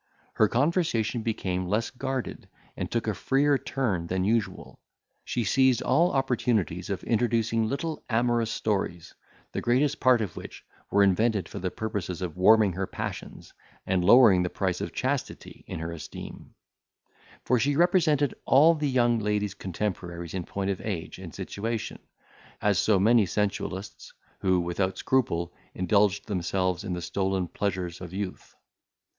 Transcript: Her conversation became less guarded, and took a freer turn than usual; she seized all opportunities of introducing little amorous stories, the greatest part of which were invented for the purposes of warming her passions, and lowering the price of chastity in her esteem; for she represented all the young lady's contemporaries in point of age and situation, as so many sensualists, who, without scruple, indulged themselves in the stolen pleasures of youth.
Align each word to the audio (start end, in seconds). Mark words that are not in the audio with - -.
Her 0.33 0.47
conversation 0.47 1.21
became 1.21 1.67
less 1.67 1.91
guarded, 1.91 2.49
and 2.75 2.89
took 2.89 3.05
a 3.07 3.13
freer 3.13 3.59
turn 3.59 4.07
than 4.07 4.23
usual; 4.23 4.79
she 5.23 5.43
seized 5.43 5.83
all 5.83 6.11
opportunities 6.13 6.89
of 6.89 7.03
introducing 7.03 7.67
little 7.69 8.03
amorous 8.09 8.49
stories, 8.49 9.13
the 9.51 9.61
greatest 9.61 9.99
part 9.99 10.19
of 10.21 10.35
which 10.35 10.65
were 10.89 11.03
invented 11.03 11.47
for 11.47 11.59
the 11.59 11.69
purposes 11.69 12.23
of 12.23 12.35
warming 12.35 12.73
her 12.73 12.87
passions, 12.87 13.53
and 13.85 14.03
lowering 14.03 14.41
the 14.41 14.49
price 14.49 14.81
of 14.81 14.91
chastity 14.91 15.63
in 15.67 15.79
her 15.79 15.91
esteem; 15.91 16.55
for 17.45 17.59
she 17.59 17.75
represented 17.75 18.33
all 18.45 18.73
the 18.73 18.89
young 18.89 19.19
lady's 19.19 19.53
contemporaries 19.53 20.33
in 20.33 20.45
point 20.45 20.71
of 20.71 20.81
age 20.81 21.19
and 21.19 21.35
situation, 21.35 21.99
as 22.59 22.79
so 22.79 22.97
many 22.99 23.27
sensualists, 23.27 24.13
who, 24.39 24.59
without 24.61 24.97
scruple, 24.97 25.53
indulged 25.75 26.25
themselves 26.25 26.83
in 26.83 26.93
the 26.93 27.03
stolen 27.03 27.47
pleasures 27.47 28.01
of 28.01 28.11
youth. 28.11 28.55